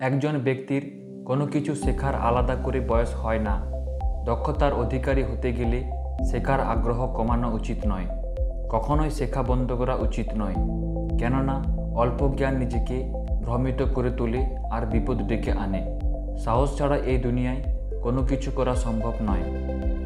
[0.00, 3.60] একজন ব্যক্তির কোনো কিছু শেখার আলাদা করে বয়স হয় না।
[4.24, 5.90] দক্ষতার অধিকারী হতে গেলে
[6.30, 8.04] শেখার আগ্রহ কমানো উচিত নয়।
[8.68, 10.54] কখনোই শেখা বন্ধ করা উচিত নয়।
[11.18, 16.00] কেননা, অল্প জ্ঞান নিজেকে ভ্রমিত করে তোলে আর বিপদ ডেকে আনে।
[16.38, 17.62] সাহস ছাড়া এই দুনিয়ায়
[18.02, 19.42] কোনো কিছু করা সম্ভব নয়।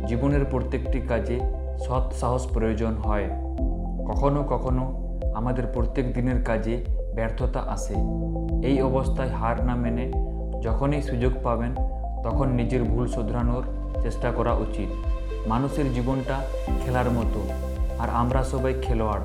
[0.07, 1.41] জীবনের প্রত্যেকটি কাজে
[1.79, 3.25] সৎ সাহস প্রয়োজন হয়।
[4.07, 5.05] কখনো কখনো
[5.35, 6.85] আমাদের প্রত্যেক দিনের কাজে
[7.15, 7.95] ব্যর্থতা আসে
[8.63, 10.13] এই অবস্থায় হার না মেনে
[10.63, 11.75] যখনই সুযোগ পাবেন,
[12.25, 13.63] তখন নিজের ভুল শোধরানোর
[14.03, 14.95] চেষ্টা করা উচিত।
[15.49, 16.35] মানুষের জীবনটা
[16.85, 17.49] খেলার মতো।
[17.99, 19.21] আর আমরা সবাই খেলোয়াড়।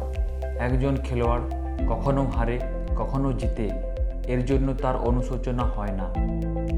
[0.60, 1.42] একজন খেলোয়াড়
[1.90, 2.60] কখনো হারে,
[2.98, 3.70] কখনো জিতে।
[4.28, 6.14] এর জন্য তার অনুশোচনা হয় না।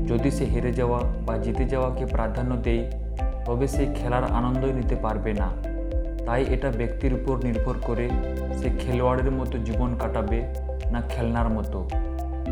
[0.08, 2.92] যদি সে হেরে যাওয়া বা জিতে যাওয়াকে প্রাধান্য দেয়,
[3.46, 5.48] তবে সে খেলার আনন্দই নিতে পারবে না।
[6.26, 8.10] তাই এটা ব্যক্তির উপর নির্ভর করে
[8.58, 11.90] সে খেলোয়াড়ের মতো জীবন কাটাবে না খেলনার মতো।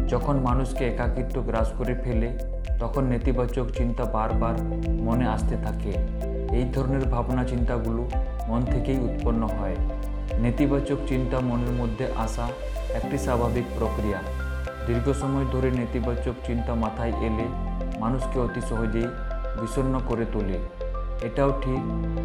[0.10, 2.38] যখন মানুষকে একাকিত্ব গ্রাস করে ফেলে,
[2.80, 4.54] তখন নেতিবাচক চিন্তা বারবার
[4.88, 5.92] মনে আসতে থাকে।
[6.52, 8.10] এই ধরনের ভাবনা চিন্তাগুলো
[8.48, 9.76] মন থেকেই উৎপন্ন হয়।
[10.40, 12.48] নেতিবাচক চিন্তা মনের মধ্যে আসা
[12.94, 14.18] একটি স্বাভাবিক প্রক্রিয়া।
[14.88, 17.48] দীর্ঘ সময় ধরে নেতিবাচক চিন্তা মাথায় এলে
[18.00, 19.08] মানুষকে অতি সহজেই
[19.62, 20.60] বিষণ্ণ করে তোলে।
[21.26, 21.80] এটাও ঠিক,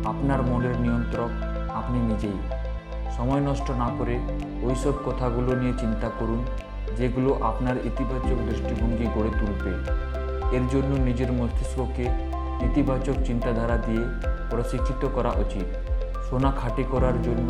[0.07, 1.31] আপনার মনের নিয়ন্ত্রক
[1.75, 2.39] আপনি নিজেই।
[3.17, 4.15] সময় নষ্ট না করে
[4.63, 6.41] ওইসব কথাগুলো নিয়ে চিন্তা করুন,
[6.99, 9.73] যেগুলো আপনার ইতিবাচক দৃষ্টিভঙ্গি গড়ে তুলবে।
[10.57, 12.05] এর জন্য নিজের মস্তিষ্ককে
[12.65, 14.05] ইতিবাচক চিন্তাধারা দিয়ে
[14.51, 15.67] প্রশিক্ষিত করা উচিত।
[16.27, 17.49] সোনা খাঁটি করার জন্য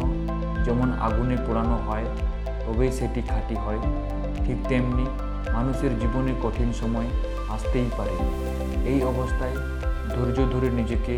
[0.64, 2.06] যেমন আগুনে পোড়ানো হয়,
[2.64, 3.80] তবেই সেটি খাঁটি হয়।
[4.44, 5.04] ঠিক তেমনি
[5.52, 7.08] মানুষের জীবনে কঠিন সময়
[7.54, 8.16] আসতেই পারে।
[8.90, 9.56] এই অবস্থায়
[10.12, 11.14] ধৈর্য ধরে নিজেকে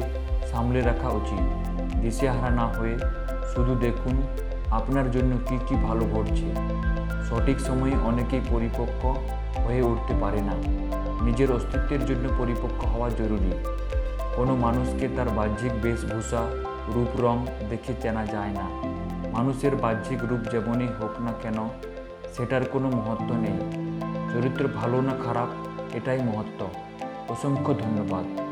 [0.50, 1.42] সামলে রাখা উচিত।
[2.02, 2.96] দিশেহারা না হয়ে
[3.54, 4.22] শুধু দেখুন,
[4.70, 6.48] আপনার জন্য কি কি ভালো ঘটছে।
[7.24, 9.06] সঠিক সময়ে অনেকেই পরিপক্ক
[9.66, 10.52] হয়ে উঠতে পারে না।
[11.24, 13.52] নিজের অস্তিত্বের জন্য পরিপক্ক হওয়া জরুরি।
[14.36, 16.46] কোনো মানুষকে তার বাহ্যিক বেশভূষা
[16.88, 18.68] রূপ রং দেখে চেনা যায় না।
[19.32, 21.68] মানুষের বাহ্যিক রূপ যেমনই হোক না কেন,
[22.36, 23.58] সেটার কোনো মহত্ব নেই।
[24.32, 25.48] চরিত্র ভালো না খারাপ,
[25.94, 26.68] এটাই মহত্ব।
[27.28, 28.45] অসংখ্য ধন্যবাদ।